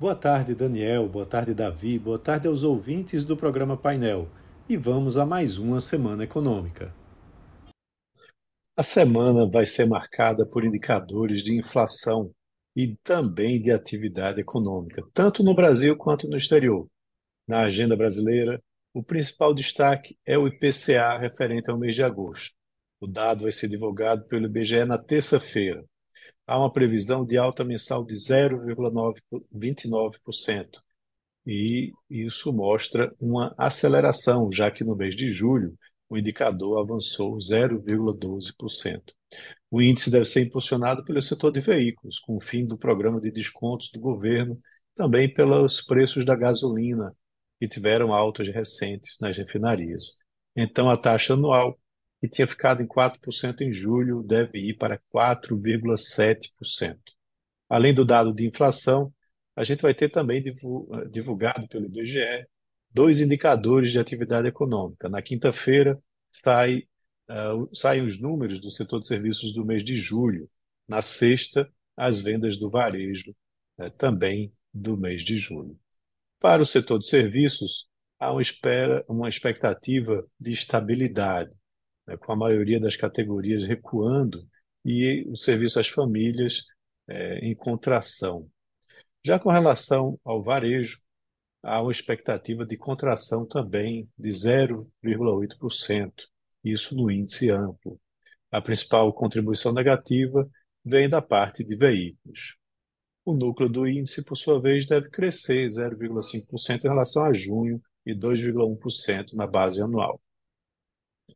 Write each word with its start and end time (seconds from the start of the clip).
Boa 0.00 0.14
tarde, 0.14 0.54
Daniel. 0.54 1.08
Boa 1.08 1.26
tarde, 1.26 1.52
Davi. 1.52 1.98
Boa 1.98 2.20
tarde 2.20 2.46
aos 2.46 2.62
ouvintes 2.62 3.24
do 3.24 3.36
programa 3.36 3.76
Painel. 3.76 4.28
E 4.68 4.76
vamos 4.76 5.16
a 5.16 5.26
mais 5.26 5.58
uma 5.58 5.80
semana 5.80 6.22
econômica. 6.22 6.94
A 8.76 8.84
semana 8.84 9.50
vai 9.50 9.66
ser 9.66 9.86
marcada 9.86 10.46
por 10.46 10.64
indicadores 10.64 11.42
de 11.42 11.58
inflação 11.58 12.30
e 12.76 12.94
também 13.02 13.60
de 13.60 13.72
atividade 13.72 14.40
econômica, 14.40 15.02
tanto 15.12 15.42
no 15.42 15.52
Brasil 15.52 15.96
quanto 15.96 16.28
no 16.28 16.36
exterior. 16.36 16.86
Na 17.44 17.62
agenda 17.62 17.96
brasileira, 17.96 18.62
o 18.94 19.02
principal 19.02 19.52
destaque 19.52 20.16
é 20.24 20.38
o 20.38 20.46
IPCA 20.46 21.18
referente 21.18 21.70
ao 21.70 21.78
mês 21.78 21.96
de 21.96 22.04
agosto. 22.04 22.54
O 23.00 23.06
dado 23.08 23.42
vai 23.42 23.50
ser 23.50 23.66
divulgado 23.66 24.28
pelo 24.28 24.46
IBGE 24.46 24.84
na 24.84 24.96
terça-feira 24.96 25.84
há 26.48 26.58
uma 26.58 26.72
previsão 26.72 27.24
de 27.26 27.36
alta 27.36 27.62
mensal 27.62 28.02
de 28.04 28.14
0,29%. 28.14 30.80
E 31.46 31.92
isso 32.10 32.52
mostra 32.52 33.14
uma 33.20 33.54
aceleração, 33.58 34.50
já 34.50 34.68
que 34.70 34.82
no 34.82 34.96
mês 34.96 35.14
de 35.14 35.30
julho 35.30 35.76
o 36.08 36.16
indicador 36.16 36.80
avançou 36.80 37.36
0,12%. 37.36 39.02
O 39.70 39.82
índice 39.82 40.10
deve 40.10 40.24
ser 40.24 40.46
impulsionado 40.46 41.04
pelo 41.04 41.20
setor 41.20 41.52
de 41.52 41.60
veículos, 41.60 42.18
com 42.18 42.36
o 42.36 42.40
fim 42.40 42.64
do 42.64 42.78
programa 42.78 43.20
de 43.20 43.30
descontos 43.30 43.90
do 43.92 44.00
governo, 44.00 44.58
também 44.94 45.30
pelos 45.32 45.82
preços 45.82 46.24
da 46.24 46.34
gasolina, 46.34 47.14
que 47.60 47.68
tiveram 47.68 48.14
altas 48.14 48.48
recentes 48.48 49.18
nas 49.20 49.36
refinarias. 49.36 50.16
Então, 50.56 50.88
a 50.88 50.96
taxa 50.96 51.34
anual 51.34 51.78
que 52.20 52.28
tinha 52.28 52.46
ficado 52.46 52.82
em 52.82 52.86
4% 52.86 53.60
em 53.60 53.72
julho, 53.72 54.22
deve 54.22 54.58
ir 54.58 54.74
para 54.74 55.00
4,7%. 55.12 56.98
Além 57.68 57.94
do 57.94 58.04
dado 58.04 58.32
de 58.32 58.46
inflação, 58.46 59.12
a 59.54 59.62
gente 59.64 59.82
vai 59.82 59.94
ter 59.94 60.08
também 60.08 60.42
divulgado 61.10 61.68
pelo 61.68 61.86
IBGE 61.86 62.46
dois 62.90 63.20
indicadores 63.20 63.92
de 63.92 63.98
atividade 63.98 64.48
econômica. 64.48 65.08
Na 65.08 65.20
quinta-feira, 65.22 66.00
sai, 66.30 66.84
uh, 67.28 67.76
saem 67.76 68.02
os 68.02 68.20
números 68.20 68.60
do 68.60 68.70
setor 68.70 69.00
de 69.00 69.08
serviços 69.08 69.52
do 69.52 69.64
mês 69.64 69.84
de 69.84 69.94
julho. 69.94 70.48
Na 70.86 71.02
sexta, 71.02 71.70
as 71.96 72.20
vendas 72.20 72.56
do 72.56 72.68
varejo, 72.68 73.34
uh, 73.78 73.90
também 73.90 74.52
do 74.72 74.96
mês 74.96 75.22
de 75.22 75.36
julho. 75.36 75.78
Para 76.40 76.62
o 76.62 76.66
setor 76.66 76.98
de 76.98 77.08
serviços, 77.08 77.88
há 78.18 78.32
uma, 78.32 78.42
espera, 78.42 79.04
uma 79.08 79.28
expectativa 79.28 80.26
de 80.40 80.52
estabilidade 80.52 81.52
né, 82.08 82.16
com 82.16 82.32
a 82.32 82.36
maioria 82.36 82.80
das 82.80 82.96
categorias 82.96 83.64
recuando 83.64 84.48
e 84.84 85.24
o 85.28 85.36
serviço 85.36 85.78
às 85.78 85.88
famílias 85.88 86.64
é, 87.06 87.38
em 87.46 87.54
contração. 87.54 88.48
Já 89.24 89.38
com 89.38 89.50
relação 89.50 90.18
ao 90.24 90.42
varejo, 90.42 90.98
há 91.62 91.82
uma 91.82 91.92
expectativa 91.92 92.64
de 92.64 92.76
contração 92.76 93.46
também 93.46 94.08
de 94.18 94.30
0,8%, 94.30 96.12
isso 96.64 96.96
no 96.96 97.10
índice 97.10 97.50
amplo. 97.50 98.00
A 98.50 98.62
principal 98.62 99.12
contribuição 99.12 99.72
negativa 99.74 100.48
vem 100.82 101.08
da 101.08 101.20
parte 101.20 101.62
de 101.62 101.76
veículos. 101.76 102.56
O 103.24 103.34
núcleo 103.34 103.68
do 103.68 103.86
índice, 103.86 104.24
por 104.24 104.36
sua 104.36 104.58
vez, 104.58 104.86
deve 104.86 105.10
crescer 105.10 105.68
0,5% 105.68 106.84
em 106.84 106.88
relação 106.88 107.24
a 107.24 107.32
junho 107.34 107.82
e 108.06 108.14
2,1% 108.14 109.34
na 109.34 109.46
base 109.46 109.82
anual. 109.82 110.18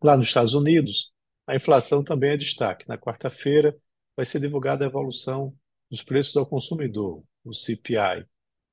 Lá 0.00 0.16
nos 0.16 0.28
Estados 0.28 0.54
Unidos, 0.54 1.12
a 1.46 1.56
inflação 1.56 2.04
também 2.04 2.30
é 2.30 2.36
destaque. 2.36 2.88
Na 2.88 2.96
quarta-feira, 2.96 3.76
vai 4.16 4.24
ser 4.24 4.40
divulgada 4.40 4.84
a 4.84 4.88
evolução 4.88 5.54
dos 5.90 6.02
preços 6.02 6.36
ao 6.36 6.46
consumidor, 6.46 7.22
o 7.44 7.52
CPI. 7.52 8.26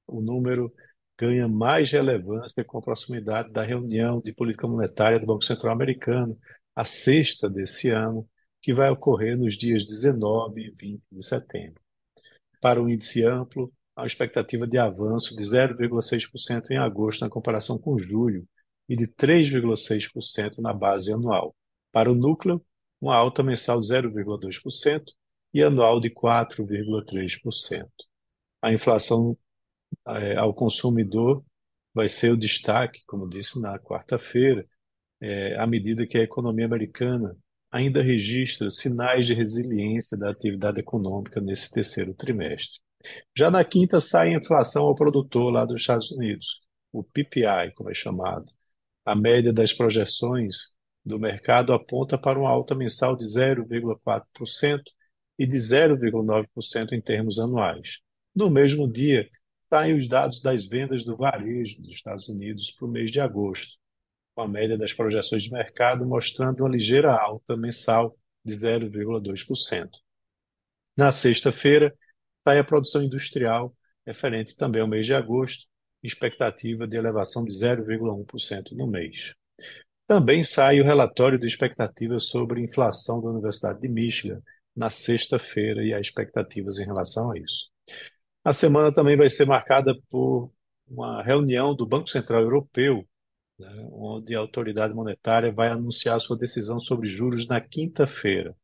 O 0.07 0.21
número 0.21 0.73
ganha 1.17 1.47
mais 1.47 1.91
relevância 1.91 2.63
com 2.63 2.77
a 2.77 2.81
proximidade 2.81 3.51
da 3.51 3.63
reunião 3.63 4.21
de 4.21 4.33
política 4.33 4.67
monetária 4.67 5.19
do 5.19 5.27
Banco 5.27 5.43
Central 5.43 5.73
Americano, 5.73 6.37
a 6.75 6.85
sexta 6.85 7.49
desse 7.49 7.89
ano, 7.89 8.27
que 8.61 8.73
vai 8.73 8.89
ocorrer 8.89 9.37
nos 9.37 9.57
dias 9.57 9.85
19 9.85 10.61
e 10.61 10.71
20 10.71 11.03
de 11.11 11.25
setembro. 11.25 11.81
Para 12.61 12.81
o 12.81 12.89
índice 12.89 13.23
amplo, 13.23 13.71
há 13.95 14.01
uma 14.01 14.07
expectativa 14.07 14.65
de 14.65 14.77
avanço 14.77 15.35
de 15.35 15.43
0,6% 15.43 16.71
em 16.71 16.77
agosto 16.77 17.21
na 17.21 17.29
comparação 17.29 17.77
com 17.77 17.97
julho, 17.97 18.47
e 18.89 18.95
de 18.95 19.07
3,6% 19.07 20.57
na 20.57 20.73
base 20.73 21.13
anual. 21.13 21.55
Para 21.91 22.11
o 22.11 22.15
núcleo, 22.15 22.61
uma 22.99 23.15
alta 23.15 23.43
mensal 23.43 23.79
de 23.79 23.87
0,2% 23.87 25.03
e 25.53 25.63
anual 25.63 25.99
de 25.99 26.09
4,3%. 26.09 27.87
A 28.61 28.73
inflação 28.73 29.37
é, 30.07 30.35
ao 30.35 30.53
consumidor 30.53 31.43
vai 31.93 32.09
ser 32.09 32.31
o 32.31 32.37
destaque, 32.37 33.01
como 33.05 33.27
disse 33.27 33.61
na 33.61 33.77
quarta-feira, 33.79 34.65
é, 35.21 35.55
à 35.57 35.67
medida 35.67 36.07
que 36.07 36.17
a 36.17 36.23
economia 36.23 36.65
americana 36.65 37.37
ainda 37.71 38.01
registra 38.01 38.69
sinais 38.69 39.27
de 39.27 39.33
resiliência 39.33 40.17
da 40.17 40.31
atividade 40.31 40.79
econômica 40.79 41.39
nesse 41.39 41.71
terceiro 41.71 42.13
trimestre. 42.13 42.79
Já 43.37 43.49
na 43.51 43.63
quinta 43.63 43.99
sai 43.99 44.33
a 44.33 44.37
inflação 44.37 44.85
ao 44.85 44.95
produtor 44.95 45.51
lá 45.51 45.65
dos 45.65 45.81
Estados 45.81 46.11
Unidos, 46.11 46.61
o 46.91 47.03
PPI, 47.03 47.71
como 47.75 47.89
é 47.89 47.93
chamado, 47.93 48.51
a 49.05 49.15
média 49.15 49.51
das 49.51 49.73
projeções 49.73 50.75
do 51.05 51.19
mercado 51.19 51.73
aponta 51.73 52.17
para 52.17 52.39
uma 52.39 52.49
alta 52.49 52.75
mensal 52.75 53.15
de 53.15 53.25
0,4% 53.25 54.81
e 55.37 55.47
de 55.47 55.57
0,9% 55.57 56.91
em 56.91 57.01
termos 57.01 57.39
anuais. 57.39 57.99
No 58.35 58.49
mesmo 58.49 58.91
dia, 58.91 59.29
saem 59.69 59.95
os 59.97 60.07
dados 60.07 60.41
das 60.41 60.67
vendas 60.67 61.03
do 61.05 61.15
varejo 61.15 61.81
dos 61.81 61.93
Estados 61.93 62.27
Unidos 62.27 62.71
para 62.71 62.87
o 62.87 62.91
mês 62.91 63.11
de 63.11 63.19
agosto, 63.19 63.77
com 64.35 64.41
a 64.41 64.47
média 64.47 64.77
das 64.77 64.93
projeções 64.93 65.43
de 65.43 65.51
mercado 65.51 66.05
mostrando 66.05 66.61
uma 66.61 66.69
ligeira 66.69 67.13
alta 67.13 67.55
mensal 67.55 68.17
de 68.43 68.53
0,2%. 68.53 69.89
Na 70.95 71.11
sexta-feira, 71.11 71.95
sai 72.43 72.59
a 72.59 72.63
produção 72.63 73.01
industrial, 73.01 73.73
referente 74.05 74.55
também 74.55 74.81
ao 74.81 74.87
mês 74.87 75.05
de 75.05 75.13
agosto, 75.13 75.67
expectativa 76.03 76.87
de 76.87 76.97
elevação 76.97 77.43
de 77.43 77.51
0,1% 77.51 78.71
no 78.71 78.87
mês. 78.87 79.35
Também 80.07 80.43
sai 80.43 80.81
o 80.81 80.83
relatório 80.83 81.37
de 81.37 81.47
expectativas 81.47 82.25
sobre 82.25 82.63
inflação 82.63 83.21
da 83.21 83.29
Universidade 83.29 83.79
de 83.79 83.87
Michigan 83.87 84.41
na 84.75 84.89
sexta-feira 84.89 85.83
e 85.83 85.93
há 85.93 85.99
expectativas 85.99 86.79
em 86.79 86.85
relação 86.85 87.31
a 87.31 87.37
isso. 87.37 87.69
A 88.43 88.53
semana 88.53 88.91
também 88.91 89.17
vai 89.17 89.29
ser 89.29 89.45
marcada 89.45 89.93
por 90.09 90.51
uma 90.87 91.21
reunião 91.21 91.75
do 91.75 91.85
Banco 91.85 92.09
Central 92.09 92.41
Europeu, 92.41 93.07
né, 93.59 93.87
onde 93.91 94.35
a 94.35 94.39
autoridade 94.39 94.95
monetária 94.95 95.51
vai 95.51 95.67
anunciar 95.67 96.19
sua 96.19 96.37
decisão 96.37 96.79
sobre 96.79 97.07
juros 97.07 97.47
na 97.47 97.61
quinta-feira. 97.61 98.55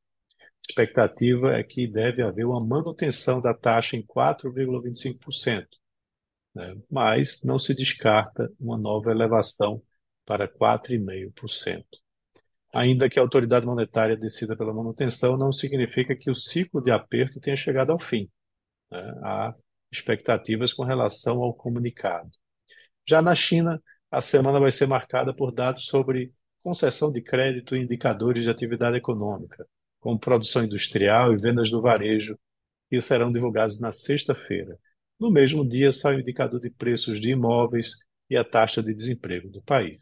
A 0.42 0.46
expectativa 0.68 1.54
é 1.54 1.64
que 1.64 1.86
deve 1.86 2.24
haver 2.24 2.46
uma 2.46 2.66
manutenção 2.66 3.40
da 3.40 3.54
taxa 3.54 3.96
em 3.96 4.02
4,25%, 4.02 5.68
né? 6.56 6.76
mas 6.90 7.44
não 7.44 7.60
se 7.60 7.76
descarta 7.76 8.50
uma 8.60 8.78
nova 8.78 9.12
elevação 9.12 9.82
para 10.26 10.48
4,5%. 10.48 11.84
Ainda 12.74 13.10
que 13.10 13.20
a 13.20 13.22
autoridade 13.22 13.66
monetária 13.66 14.18
decida 14.18 14.56
pela 14.58 14.74
manutenção, 14.74 15.38
não 15.38 15.52
significa 15.52 16.16
que 16.16 16.30
o 16.30 16.36
ciclo 16.36 16.82
de 16.82 16.92
aperto 16.92 17.40
tenha 17.40 17.56
chegado 17.56 17.92
ao 17.92 18.00
fim. 18.00 18.30
Né? 18.92 19.00
Há 19.24 19.56
expectativas 19.92 20.74
com 20.74 20.84
relação 20.84 21.42
ao 21.42 21.54
comunicado. 21.54 22.30
Já 23.08 23.22
na 23.22 23.36
China, 23.36 23.82
a 24.10 24.22
semana 24.22 24.60
vai 24.60 24.72
ser 24.72 24.88
marcada 24.88 25.34
por 25.34 25.52
dados 25.52 25.86
sobre 25.86 26.34
concessão 26.64 27.12
de 27.12 27.22
crédito 27.22 27.76
e 27.76 27.84
indicadores 27.84 28.44
de 28.44 28.50
atividade 28.50 28.98
econômica, 28.98 29.68
como 30.00 30.20
produção 30.20 30.64
industrial 30.64 31.32
e 31.34 31.38
vendas 31.38 31.70
do 31.70 31.82
varejo, 31.82 32.38
que 32.90 33.00
serão 33.00 33.32
divulgados 33.32 33.80
na 33.80 33.92
sexta-feira. 33.92 34.78
No 35.20 35.30
mesmo 35.32 35.68
dia, 35.68 35.92
sai 35.92 36.16
o 36.16 36.20
indicador 36.22 36.60
de 36.60 36.70
preços 36.70 37.20
de 37.20 37.32
imóveis 37.32 37.92
e 38.30 38.38
a 38.38 38.44
taxa 38.46 38.82
de 38.82 38.94
desemprego 38.94 39.50
do 39.50 39.62
país. 39.62 39.98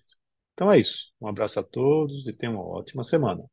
Então 0.53 0.71
é 0.71 0.79
isso. 0.79 1.11
Um 1.21 1.27
abraço 1.27 1.59
a 1.59 1.63
todos 1.63 2.27
e 2.27 2.33
tenham 2.33 2.55
uma 2.55 2.63
ótima 2.65 3.03
semana. 3.03 3.43